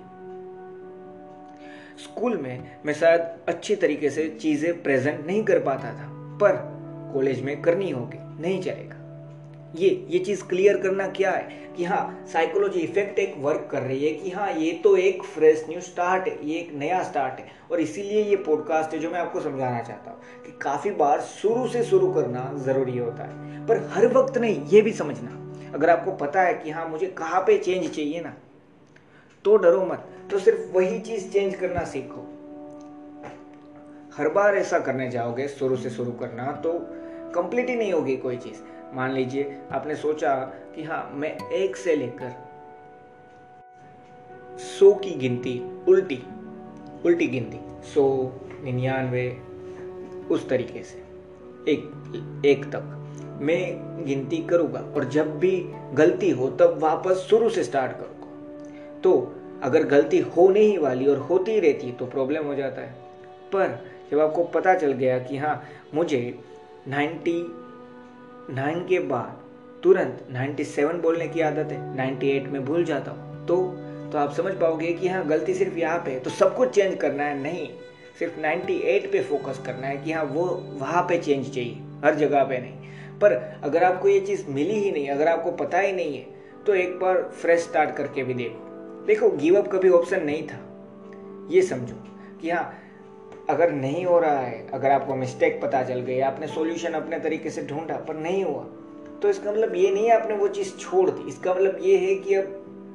स्कूल 2.03 2.38
में 2.38 2.81
मैं 2.86 2.93
शायद 2.93 3.22
अच्छी 3.48 3.75
तरीके 3.75 4.10
से 4.10 4.27
चीज़ें 4.41 4.81
प्रेजेंट 4.83 5.25
नहीं 5.25 5.43
कर 5.43 5.60
पाता 5.60 5.93
था, 5.93 6.10
पर 6.41 6.55
कॉलेज 7.13 7.41
में 7.41 7.62
करनी 7.62 7.89
होगी, 7.91 8.17
नहीं 8.41 8.62
चलेगा 8.62 8.95
ये 9.75 9.89
ये 10.09 10.19
चीज़ 10.19 10.43
क्लियर 10.43 10.77
करना 10.77 11.07
क्या 11.07 11.31
है? 11.31 11.61
कि 11.77 11.83
हाँ 11.83 12.25
साइकोलॉजी 12.33 12.79
इफ़ेक्ट 12.79 13.19
एक 13.19 13.35
वर्क 13.37 13.67
कर 13.71 13.81
रही 13.81 14.05
है 14.05 14.13
कि 14.13 14.31
हाँ 14.31 14.51
ये 14.51 14.71
तो 14.83 14.95
एक 14.97 15.23
फ्रेश 15.23 15.65
न्यू 15.69 15.81
स्टार्ट 15.81 16.27
है, 16.27 16.49
ये 16.49 16.59
एक 16.59 16.73
नया 16.73 17.01
स्टार्ट 17.03 17.39
है। 17.39 17.47
और 17.71 17.79
इसीलिए 17.79 18.23
ये 18.23 18.35
पॉडकास्ट 18.35 18.93
है 18.93 18.99
जो 18.99 19.09
मैं 19.09 19.19
आपको 19.19 19.39
समझाना 19.39 19.81
चाहता 19.81 20.11
हूँ 20.11 20.19
कि 20.45 20.51
काफ़ी 20.61 20.91
बार 20.91 21.21
शुरू 21.21 21.67
से 21.67 21.83
शुरू 21.83 22.11
करना 22.13 22.51
ज़रूरी 22.57 22.97
होता 22.97 23.23
है। 23.23 23.65
पर 23.67 23.77
हर 23.91 24.07
वक्त 24.07 24.37
नहीं, 24.37 24.65
ये 24.65 24.81
भी 24.81 24.91
समझना। 24.91 25.39
अगर 25.73 25.89
आपको 25.89 26.11
पता 26.11 26.41
है 26.41 26.53
कि 26.53 26.71
हाँ 26.71 26.87
मुझे 26.89 27.07
कहाँ 27.07 27.41
पे 27.41 27.57
चेंज 27.57 27.89
चाहिए 27.91 28.21
ना 28.21 28.33
तो 29.45 29.55
डरो 29.57 29.85
मत। 29.85 30.05
तो 30.31 30.39
सिर्फ़ 30.39 30.71
वही 30.73 30.99
चीज़ 30.99 31.29
चेंज 31.31 31.55
करना 31.55 31.83
सीखो। 31.83 32.29
हर 34.17 34.29
बार 34.29 34.55
ऐसा 34.55 34.79
करने 34.79 35.09
जाओगे, 35.09 35.47
शुरू 35.47 35.75
से 35.75 35.89
शुरू 35.89 36.11
करना 36.11 36.51
तो 36.63 36.73
कंप्लीट 37.35 37.69
ही 37.69 37.75
नहीं 37.75 37.93
होगी 37.93 38.17
कोई 38.17 38.37
चीज़। 38.37 38.72
मान 38.93 39.12
लीजिए, 39.12 39.57
आपने 39.71 39.95
सोचा 39.95 40.35
कि 40.75 40.83
हाँ 40.83 41.09
मैं 41.13 41.50
एक 41.51 41.75
से 41.75 41.95
लेकर 41.95 42.31
सौ 44.59 44.93
की 44.93 45.12
गिनती, 45.12 45.62
उल्टी 45.88 46.23
उल्टी 47.05 47.27
गिनती, 47.27 47.59
सौ, 47.93 48.31
निन्यानवे, 48.63 49.38
उस 50.31 50.50
तरीके 50.50 50.83
से, 50.83 50.97
एक 51.71 52.41
एक 52.45 52.65
तक 52.65 52.83
मैं 53.41 54.05
गिनती 54.05 54.38
करूँगा। 54.38 54.79
और 54.79 55.05
जब 55.05 55.39
भी 55.39 55.65
गलती 55.93 56.29
हो, 56.29 56.50
तब 56.50 56.77
वापस 56.79 57.15
शुरू 57.29 57.50
से 57.50 57.63
स्टार्ट 57.63 57.91
करूँगा। 57.91 58.27
तो 59.01 59.35
अगर 59.63 59.83
गलती 59.83 60.19
होने 60.19 60.59
ही 60.59 60.77
वाली 60.77 61.07
और 61.07 61.17
होती 61.17 61.59
रहती 61.59 61.91
तो 61.91 62.05
प्रॉब्लम 62.05 62.45
हो 62.45 62.55
जाता 62.55 62.81
है। 62.81 62.93
पर 63.53 63.85
जब 64.12 64.19
आपको 64.19 64.43
पता 64.43 64.73
चल 64.75 64.91
गया 64.91 65.19
कि 65.19 65.38
हाँ 65.38 65.63
मुझे 65.93 66.39
90 66.88 67.62
नाइन 68.50 68.79
के 68.85 69.00
बाद 69.00 69.41
तुरंत 69.83 70.25
97 70.31 71.01
बोलने 71.01 71.27
की 71.27 71.41
आदत 71.41 71.71
है 71.71 71.79
98 71.97 72.47
में 72.47 72.63
भूल 72.65 72.83
जाता 72.83 73.12
हूँ। 73.12 73.45
तो 73.47 73.55
तो 74.12 74.17
आप 74.17 74.33
समझ 74.33 74.53
पाओगे 74.53 74.91
कि 74.93 75.07
हाँ 75.07 75.25
गलती 75.27 75.53
सिर्फ़ 75.53 75.77
यहाँ 75.77 76.00
पे 76.00 76.12
है। 76.12 76.19
तो 76.19 76.29
सब 76.29 76.55
कुछ 76.55 76.69
चेंज 76.69 76.95
करना 76.95 77.23
है, 77.23 77.38
नहीं। 77.39 77.67
सिर्फ़ 78.19 78.39
98 78.39 79.12
पे 79.12 79.21
फोकस 79.21 79.62
करना 79.65 79.88
है 79.88 79.97
कि 79.97 80.12
हाँ 80.12 80.23
वो 80.23 80.45
वहाँ 80.79 81.03
पे 81.03 81.17
चेंज 81.17 81.53
चाहिए, 81.55 81.79
हर 82.05 82.15
जगह 82.15 82.43
पे 82.43 82.59
नहीं। 82.59 83.19
पर 83.19 83.33
अगर 83.63 83.83
आपको 83.83 84.07
ये 84.07 84.19
चीज़ 84.19 84.45
मिली 84.50 84.79
ही 84.79 84.91
नहीं, 84.91 85.07
अगर 85.09 85.27
आपको 85.27 85.51
पता 85.53 85.79
ही 85.79 85.91
नहीं 85.91 86.17
है 86.17 86.25
तो 86.65 86.73
एक 86.73 87.00
बार 87.00 87.21
फ्रेश 87.33 87.59
स्टार्ट 87.62 87.95
करके 87.95 88.23
भी 88.23 88.33
देखो। 88.33 89.05
देखो 89.07 89.29
गिव 89.29 89.62
अप 89.62 89.67
कभी 89.67 89.89
ऑप्शन 89.89 90.23
नहीं 90.23 90.47
था। 90.47 90.59
ये 91.51 91.62
समझो 91.62 91.95
कि 92.41 92.50
हाँ 92.50 92.73
अगर 93.49 93.71
नहीं 93.71 94.05
हो 94.05 94.19
रहा 94.19 94.39
है, 94.39 94.65
अगर 94.73 94.91
आपको 94.91 95.15
मिस्टेक 95.15 95.61
पता 95.61 95.83
चल 95.83 95.99
गई, 96.01 96.19
आपने 96.21 96.47
सॉल्यूशन 96.47 96.93
अपने 96.93 97.19
तरीके 97.19 97.49
से 97.49 97.65
ढूंढा, 97.65 97.97
पर 97.97 98.15
नहीं 98.17 98.43
हुआ 98.43 98.65
तो 99.21 99.29
इसका 99.29 99.51
मतलब 99.51 99.75
ये 99.75 99.91
नहीं 99.91 100.05
है 100.05 100.19
आपने 100.21 100.35
वो 100.35 100.47
चीज़ 100.47 100.75
छोड़ 100.77 101.09
दी। 101.09 101.27
इसका 101.29 101.53
मतलब 101.53 101.77
ये 101.81 101.97
है 101.97 102.15
कि 102.15 102.33
अब 102.35 102.45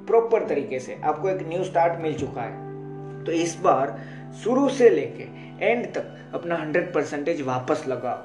प्रॉपर 0.07 0.47
तरीके 0.49 0.79
से 0.79 0.97
आपको 1.05 1.29
एक 1.29 1.47
न्यू 1.49 1.65
स्टार्ट 1.65 2.01
मिल 2.03 2.15
चुका 2.15 2.43
है। 2.43 3.25
तो 3.25 3.33
इस 3.33 3.57
बार 3.61 3.99
शुरू 4.45 4.69
से 4.69 4.89
लेके 4.91 5.25
एंड 5.65 5.87
तक 5.95 6.35
अपना 6.35 6.57
हंड्रेड 6.57 6.93
परसेंटेज 6.95 7.41
वापस 7.43 7.85
लगाओ। 7.89 8.17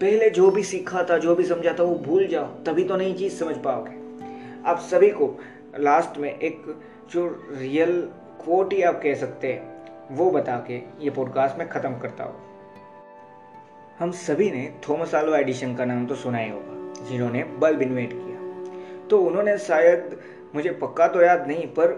पहले 0.00 0.30
जो 0.30 0.50
भी 0.50 0.62
सीखा 0.62 1.02
था, 1.02 1.18
जो 1.18 1.34
भी 1.34 1.44
समझा 1.44 1.74
था, 1.78 1.82
वो 1.82 1.94
भूल 1.96 2.26
जाओ, 2.26 2.46
तभी 2.66 2.84
तो 2.84 2.96
नई 2.96 3.12
चीज़ 3.12 3.34
समझ 3.34 3.56
पाओगे। 3.56 3.98
आप 4.66 4.78
सभी 4.80 5.10
को 5.10 5.34
लास्ट 5.78 6.18
में 6.18 6.30
एक 6.30 6.62
जो 7.12 7.26
रियल 7.52 8.00
कोट 8.44 8.72
ही 8.72 8.82
आप 8.82 9.00
कह 9.02 9.14
सकते 9.14 9.52
हैं 9.52 9.79
वो 10.10 10.30
बता 10.30 10.56
के 10.68 10.80
ये 11.00 11.10
पॉडकास्ट 11.10 11.58
में 11.58 11.68
ख़त्म 11.68 11.98
करता 11.98 12.24
हूँ। 12.24 12.34
हम 13.98 14.10
सभी 14.18 14.50
ने 14.50 14.62
थॉमस 14.88 15.14
आलो 15.14 15.34
एडिशन 15.34 15.74
का 15.74 15.84
नाम 15.84 16.06
तो 16.06 16.14
सुना 16.14 16.38
ही 16.38 16.50
होगा, 16.50 17.04
जिन्होंने 17.08 17.44
बल्ब 17.58 17.82
इन्वेंट 17.82 18.12
किया। 18.12 19.08
तो 19.08 19.20
उन्होंने 19.20 19.56
शायद, 19.58 20.16
मुझे 20.54 20.70
पक्का 20.72 21.06
तो 21.08 21.22
याद 21.22 21.46
नहीं, 21.48 21.66
पर 21.68 21.92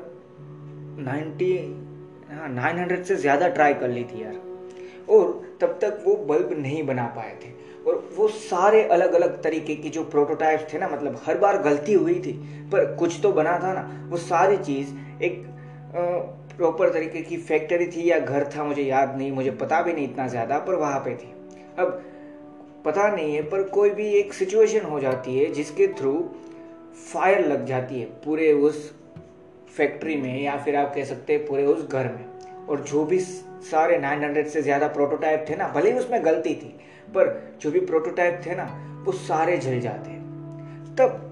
नाइन्टी 0.99 1.54
हाँ 2.31 2.49
नाइन 2.49 2.78
हंड्रेड 2.78 3.04
से 3.04 3.16
ज़्यादा 3.16 3.49
ट्राई 3.49 3.75
कर 3.75 3.88
ली 3.88 4.04
थी 4.04 4.23
यार। 4.23 4.35
और 5.11 5.57
तब 5.61 5.78
तक 5.83 6.02
वो 6.07 6.16
बल्ब 6.26 6.52
नहीं 6.59 6.83
बना 6.87 7.07
पाए 7.16 7.37
थे। 7.42 7.50
और 7.83 8.09
वो 8.16 8.28
सारे 8.28 8.83
अलग 8.88 9.12
अलग 9.12 9.42
तरीके 9.42 9.75
की 9.75 9.90
जो 9.90 10.02
प्रोटोटाइप्स 10.04 10.73
थे 10.73 10.78
ना 10.78 10.88
मतलब 10.88 11.21
हर 11.26 11.38
बार 11.38 11.59
गलती 11.62 11.92
हुई 11.95 12.19
थी, 12.21 12.33
पर 12.73 12.95
कुछ 12.97 13.19
तो 13.23 13.33
बना 13.33 13.59
था 13.59 13.73
ना। 13.75 14.09
वो 14.11 14.16
सारी 14.19 14.57
चीज़ 14.59 14.95
एक 15.25 15.42
प्रॉपर 16.57 16.93
तरीके 16.93 17.21
की 17.23 17.37
फैक्ट्री 17.39 17.87
थी 17.87 18.11
या 18.11 18.19
घर 18.19 18.45
था, 18.47 18.65
मुझे 18.65 18.83
याद 18.83 19.17
नहीं, 19.17 19.31
मुझे 19.33 19.51
पता 19.53 19.81
भी 19.83 19.93
नहीं 19.93 20.09
इतना 20.09 20.27
ज़्यादा, 20.29 20.59
पर 20.59 20.75
वहाँ 20.75 21.01
पे 21.01 21.15
थी। 21.15 21.33
अब 21.79 22.03
पता 22.85 23.09
नहीं 23.09 23.35
है, 23.35 23.43
पर 23.43 23.63
कोई 23.69 23.91
भी 23.91 24.09
एक 24.15 24.33
सिचुएशन 24.35 24.85
हो 24.85 25.01
जाती 25.01 25.39
है 25.39 25.51
जिसके 25.53 25.87
थ्रू 25.99 26.13
फायर 27.05 27.47
लग 27.47 27.65
जाती 27.67 28.01
है 28.01 28.07
पूरे 28.25 28.53
उस 28.53 28.93
फैक्ट्री 29.77 30.17
में, 30.17 30.43
या 30.43 30.57
फिर 30.57 30.77
आप 30.77 30.95
कह 30.95 31.05
सकते 31.05 31.33
हैं 31.33 31.47
पूरे 31.47 31.65
उस 31.67 31.87
घर 31.89 32.09
में। 32.09 32.67
और 32.67 32.81
जो 32.83 33.05
भी 33.05 33.19
सारे 33.19 33.99
900 33.99 34.49
से 34.49 34.63
ज़्यादा 34.63 34.87
प्रोटोटाइप 34.89 35.45
थे 35.49 35.57
ना, 35.57 35.69
भले 35.69 35.93
ही 35.93 35.99
उसमें 35.99 36.25
गलती 36.25 36.55
थी, 36.55 36.75
पर 37.09 37.57
जो 37.63 37.71
भी 37.71 37.81
प्रोटोटाइप 37.83 38.41
थे 38.47 38.55
ना, 38.55 38.65
वो 39.05 39.13
सारे 39.13 39.57
जल 39.59 39.81
जाते 39.81 40.11
तब 40.95 41.29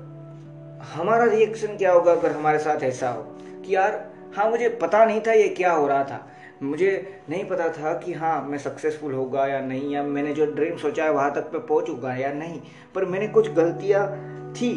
हमारा 0.93 1.25
रिएक्शन 1.25 1.77
क्या 1.77 1.93
होगा 1.93 2.13
अगर 2.13 2.33
हमारे 2.33 2.59
साथ 2.59 2.83
ऐसा 2.83 3.09
हो 3.11 3.23
कि 3.65 3.75
यार 3.75 3.93
हाँ 4.37 4.51
मुझे 4.51 4.69
पता 4.69 5.05
नहीं 5.05 5.21
था 5.21 5.33
ये 5.33 5.49
क्या 5.49 5.73
हो 5.73 5.87
रहा 5.87 6.05
था। 6.05 6.27
मुझे 6.63 7.23
नहीं 7.31 7.45
पता 7.45 7.69
था 7.69 7.93
कि 7.99 8.13
हाँ 8.13 8.43
मैं 8.43 8.59
सक्सेसफुल 8.59 9.13
होगा 9.15 9.47
या 9.47 9.61
नहीं, 9.61 9.91
या 9.91 10.03
मैंने 10.03 10.33
जो 10.35 10.47
ड्रीम 10.47 10.77
सोचा 10.77 11.05
है 11.05 11.13
वहाँ 11.13 11.33
तक 11.35 11.51
मैं 11.55 11.67
पहुँचूँगा 11.67 12.15
या 12.15 12.33
नहीं। 12.33 12.61
पर 12.95 13.05
मैंने 13.05 13.29
कुछ 13.29 13.51
गलतियाँ 13.51 14.07
थी, 14.53 14.73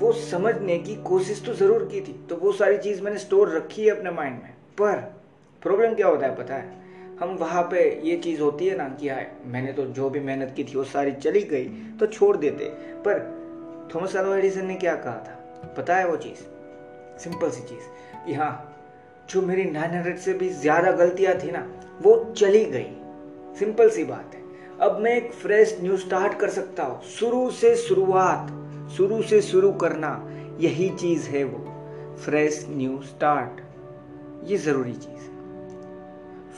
वो 0.00 0.12
समझने 0.12 0.78
की 0.78 0.96
कोशिश 0.96 1.44
तो 1.46 1.54
ज़रूर 1.54 1.84
की 1.92 2.00
थी। 2.00 2.26
तो 2.28 2.36
वो 2.36 2.52
सारी 2.52 2.78
चीज़ 2.78 3.02
मैंने 3.02 3.18
स्टोर 3.18 3.56
रखी 3.56 3.84
है 3.84 3.90
अपने 3.90 4.10
माइंड 4.10 4.34
में। 4.34 4.50
पर 4.78 4.96
प्रॉब्लम 5.62 5.94
क्या 5.94 6.06
होता 6.06 6.26
है 6.26 6.36
पता 6.36 6.54
है? 6.54 6.74
हम 7.20 7.36
वहाँ 7.36 7.62
पे 7.62 8.00
ये 8.04 8.16
चीज़ 8.16 8.40
होती 8.40 8.66
है 8.66 8.76
ना 8.76 8.88
कि 9.00 9.08
हाँ 9.08 9.22
मैंने 9.46 9.72
तो 9.72 9.84
जो 9.84 10.10
भी 10.10 10.20
मेहनत 10.20 10.52
की 10.56 10.64
थी, 10.64 10.76
वो 10.76 10.84
सारी 10.84 11.12
चली 11.12 11.42
गई 11.42 11.64
तो 12.00 12.06
छोड़ 12.06 12.36
देते। 12.36 12.64
पर 13.06 13.90
थॉमस 13.94 14.16
एडिसन 14.16 14.66
ने 14.66 14.74
क्या 14.74 14.94
कहा 14.96 15.18
था? 15.18 15.74
पता 15.76 15.96
है 15.96 16.08
वो 16.08 16.16
चीज़? 16.16 16.44
सिंपल 17.18 17.50
सी 17.50 17.62
चीज़। 17.62 18.15
कि 18.26 18.34
हाँ 18.34 18.72
जो 19.30 19.42
मेरी 19.42 19.64
900 19.64 20.18
से 20.18 20.32
भी 20.32 20.48
ज़्यादा 20.48 20.90
गलतियाँ 20.92 21.34
थी 21.34 21.50
ना, 21.50 21.66
वो 22.02 22.34
चली 22.36 22.64
गई। 22.64 22.90
सिंपल 23.58 23.90
सी 23.90 24.04
बात 24.04 24.34
है। 24.34 24.44
अब 24.80 24.98
मैं 25.00 25.16
एक 25.16 25.32
फ्रेश 25.32 25.76
न्यू 25.80 25.96
स्टार्ट 25.96 26.38
कर 26.38 26.50
सकता 26.50 26.84
हूँ। 26.84 27.02
शुरू 27.02 27.50
से 27.50 27.74
शुरुआत, 27.76 28.50
शुरू 28.96 29.22
से 29.22 29.40
शुरू 29.42 29.72
करना, 29.72 30.10
यही 30.60 30.88
चीज़ 30.90 31.28
है 31.28 31.44
वो। 31.44 31.72
फ्रेश 32.24 32.66
न्यू 32.70 33.00
स्टार्ट 33.02 33.60
ये 34.44 34.56
ज़रूरी 34.56 34.92
चीज़ 34.92 35.22
है। 35.22 35.34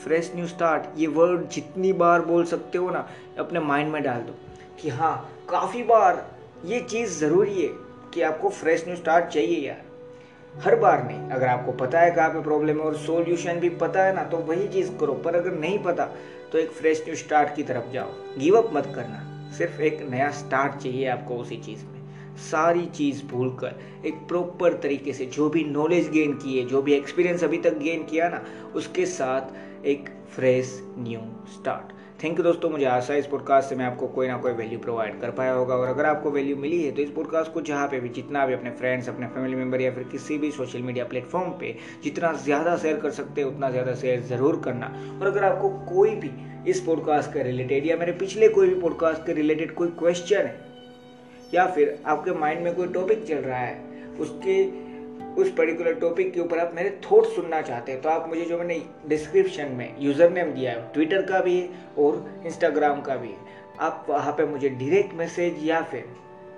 फ्रेश 0.03 0.31
न्यू 0.35 0.47
स्टार्ट 0.47 0.83
ये 0.97 1.07
वर्ड 1.07 1.47
जितनी 1.49 1.93
बार 1.93 2.21
बोल 2.21 2.45
सकते 2.45 2.77
हो 2.77 2.89
ना, 2.89 3.07
अपने 3.39 3.59
माइंड 3.59 3.91
में 3.93 4.01
डाल 4.03 4.21
दो 4.21 4.35
कि 4.81 4.89
हाँ 4.89 5.31
काफ़ी 5.49 5.83
बार 5.83 6.25
ये 6.65 6.79
चीज़ 6.79 7.19
ज़रूरी 7.19 7.61
है 7.61 7.69
कि 8.13 8.21
आपको 8.21 8.49
फ्रेश 8.49 8.85
न्यू 8.87 8.95
स्टार्ट 8.95 9.25
चाहिए 9.25 9.67
यार। 9.67 9.88
हर 10.63 10.75
बार 10.75 11.03
नहीं 11.07 11.29
अगर 11.29 11.47
आपको 11.47 11.71
पता 11.71 11.99
है 11.99 12.11
कहाँ 12.11 12.29
पे 12.29 12.41
प्रॉब्लम 12.41 12.79
है 12.79 12.85
और 12.85 12.95
सॉल्यूशन 12.97 13.59
भी 13.59 13.69
पता 13.79 14.03
है 14.03 14.15
ना 14.15 14.23
तो 14.23 14.37
वही 14.37 14.67
चीज़ 14.67 14.91
करो। 14.97 15.13
पर 15.15 15.35
अगर 15.35 15.51
नहीं 15.51 15.77
पता 15.79 16.05
तो 16.51 16.57
एक 16.57 16.71
फ्रेश 16.71 17.03
न्यू 17.05 17.15
स्टार्ट 17.15 17.55
की 17.55 17.63
तरफ़ 17.63 17.91
जाओ। 17.91 18.09
गिव 18.39 18.57
अप 18.57 18.69
मत 18.73 18.91
करना। 18.95 19.51
सिर्फ़ 19.57 19.81
एक 19.81 20.01
नया 20.09 20.29
स्टार्ट 20.31 20.75
चाहिए 20.75 21.07
आपको 21.07 21.35
उसी 21.35 21.57
चीज़ 21.57 21.85
में। 21.85 22.35
सारी 22.41 22.85
चीज़ 22.87 23.23
भूल 23.25 23.49
कर 23.59 23.79
एक 24.05 24.15
प्रॉपर 24.27 24.73
तरीके 24.73 25.13
से 25.13 25.25
जो 25.25 25.49
भी 25.49 25.63
नॉलेज 25.63 26.09
गेन 26.09 26.33
किए 26.33 26.63
जो 26.65 26.81
भी 26.81 26.93
एक्सपीरियंस 26.93 27.43
अभी 27.43 27.57
तक 27.57 27.77
गेन 27.77 28.03
किया 28.03 28.29
ना, 28.29 28.43
उसके 28.75 29.05
साथ 29.05 29.85
एक 29.85 30.09
fresh 30.35 30.79
new 30.97 31.19
start 31.53 31.93
thank 32.19 32.37
you 32.37 32.43
दोस्तों, 32.43 32.69
मुझे 32.69 32.85
आशा 32.85 33.13
है 33.13 33.19
इस 33.19 33.27
पॉडकास्ट 33.27 33.69
से 33.69 33.75
मैं 33.75 33.85
आपको 33.85 34.07
कोई 34.07 34.27
ना 34.27 34.37
कोई 34.37 34.51
वैल्यू 34.53 34.79
प्रोवाइड 34.79 35.19
कर 35.21 35.31
पाया 35.31 35.51
होगा। 35.53 35.75
और 35.75 35.87
अगर 35.87 36.05
आपको 36.05 36.31
वैल्यू 36.31 36.55
मिली 36.55 36.81
है 36.83 36.91
तो 36.91 37.01
इस 37.01 37.09
पॉडकास्ट 37.11 37.51
को 37.53 37.61
जहाँ 37.61 37.87
पे 37.87 37.99
भी, 37.99 38.09
जितना 38.09 38.45
भी 38.45 38.53
अपने 38.53 38.71
फ्रेंड्स 38.71 39.09
अपने 39.09 39.27
फैमिली 39.27 39.55
मेंबर 39.55 39.81
या 39.81 39.91
फिर 39.91 40.03
किसी 40.03 40.37
भी 40.37 40.49
सोशल 40.51 40.81
मीडिया 40.81 41.05
प्लेटफॉर्म 41.05 41.51
पे 41.59 41.75
जितना 42.03 42.31
ज़्यादा 42.35 42.75
शेयर 42.77 42.97
कर 42.97 43.11
सकते 43.11 43.41
हैं, 43.41 43.47
उतना 43.47 43.69
ज़्यादा 43.69 43.93
शेयर 43.95 44.21
ज़रूर 44.25 44.61
करना। 44.65 44.93
और 45.21 45.27
अगर 45.27 45.43
आपको 45.43 45.69
कोई 45.93 46.15
भी 46.15 46.31
इस 46.71 46.79
पॉडकास्ट 46.81 47.33
के 47.33 47.43
रिलेटेड 47.43 47.85
या 47.85 47.97
मेरे 47.97 48.11
पिछले 48.19 48.49
कोई 48.49 48.67
भी 48.69 48.79
पॉडकास्ट 48.81 49.25
के 49.25 49.33
रिलेटेड 49.33 49.73
कोई 49.73 49.87
क्वेश्चन 49.99 50.37
है, 50.37 50.55
या 51.53 51.65
फिर 51.67 51.97
आपके 52.05 52.31
माइंड 52.39 52.63
में 52.63 52.73
कोई 52.75 52.87
टॉपिक 52.89 53.23
चल 53.27 53.37
रहा 53.37 53.59
है, 53.59 53.81
उसके 54.19 54.63
उस 55.39 55.51
पर्टिकुलर 55.55 55.93
टॉपिक 55.99 56.33
के 56.33 56.39
ऊपर 56.39 56.59
आप 56.59 56.71
मेरे 56.75 56.89
थॉट 57.03 57.25
सुनना 57.25 57.61
चाहते 57.61 57.91
हैं 57.91 58.01
तो 58.01 58.09
आप 58.09 58.27
मुझे 58.29 58.45
जो 58.45 58.57
मैंने 58.57 58.81
डिस्क्रिप्शन 59.07 59.71
में 59.73 59.95
यूज़र 59.99 60.29
नेम 60.31 60.51
दिया 60.53 60.71
है 60.71 60.91
ट्विटर 60.93 61.21
का 61.21 61.39
भी 61.41 61.59
है 61.59 61.69
और 61.97 62.41
इंस्टाग्राम 62.45 63.01
का 63.01 63.15
भी 63.15 63.27
है, 63.27 63.37
आप 63.79 64.05
वहाँ 64.09 64.33
पे 64.33 64.45
मुझे 64.45 64.69
डायरेक्ट 64.69 65.13
मैसेज 65.15 65.63
या 65.63 65.81
फिर 65.83 66.05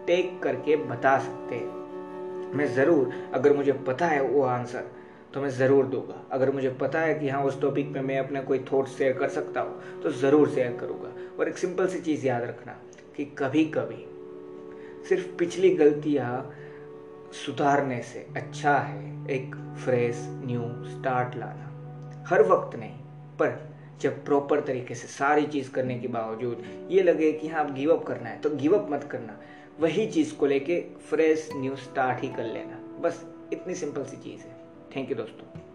टेक 0.07 0.39
करके 0.43 0.75
बता 0.85 1.17
सकते 1.19 1.55
हैं। 1.55 2.55
मैं 2.55 2.73
ज़रूर, 2.75 3.11
अगर 3.33 3.53
मुझे 3.53 3.71
पता 3.87 4.05
है 4.07 4.21
वो 4.23 4.41
आंसर 4.43 4.89
तो 5.33 5.41
मैं 5.41 5.49
ज़रूर 5.49 5.85
दूँगा। 5.85 6.15
अगर 6.31 6.51
मुझे 6.51 6.69
पता 6.79 6.99
है 6.99 7.13
कि 7.13 7.29
हाँ 7.29 7.43
उस 7.43 7.59
टॉपिक 7.61 7.93
पे 7.93 8.01
मैं 8.01 8.17
अपने 8.19 8.41
कोई 8.43 8.59
थॉट 8.71 8.87
शेयर 8.89 9.13
कर 9.13 9.29
सकता 9.29 9.61
हूँ 9.61 10.01
तो 10.01 10.11
ज़रूर 10.11 10.49
शेयर 10.49 10.77
करूँगा। 10.79 11.13
और 11.39 11.49
एक 11.49 11.57
सिंपल 11.57 11.87
सी 11.87 11.99
चीज़ 11.99 12.25
याद 12.27 12.43
रखना 12.43 12.77
कि 13.17 13.25
कभी 13.39 13.63
कभी 13.75 14.05
सिर्फ़ 15.09 15.27
पिछली 15.37 15.69
गलतियाँ 15.75 16.33
सुधारने 17.35 18.01
से 18.03 18.27
अच्छा 18.35 18.77
है 18.77 19.29
एक 19.31 19.55
फ्रेश 19.83 20.17
न्यू 20.45 20.61
स्टार्ट 20.85 21.35
लाना। 21.35 22.25
हर 22.29 22.43
वक्त 22.43 22.75
नहीं, 22.75 22.95
पर 23.39 23.69
जब 24.01 24.23
प्रॉपर 24.25 24.59
तरीके 24.59 24.95
से 24.95 25.07
सारी 25.07 25.45
चीज़ 25.47 25.71
करने 25.71 25.99
के 25.99 26.07
बावजूद 26.07 26.63
ये 26.91 27.03
लगे 27.03 27.31
कि 27.31 27.47
हाँ 27.47 27.63
आप 27.63 27.71
गिव 27.71 27.93
अप 27.95 28.05
करना 28.05 28.29
है 28.29 28.39
तो 28.41 28.49
गिव 28.49 28.77
अप 28.77 28.91
मत 28.91 29.07
करना। 29.11 29.39
वही 29.79 30.05
चीज़ 30.07 30.35
को 30.35 30.45
लेके 30.45 30.79
फ्रेश 31.09 31.49
न्यू 31.55 31.75
स्टार्ट 31.75 32.21
ही 32.21 32.27
कर 32.27 32.43
लेना। 32.43 32.79
बस 32.99 33.25
इतनी 33.53 33.75
सिंपल 33.75 34.03
सी 34.03 34.17
चीज़ 34.17 34.41
है। 34.41 34.55
थैंक 34.95 35.09
यू 35.09 35.15
दोस्तों। 35.15 35.70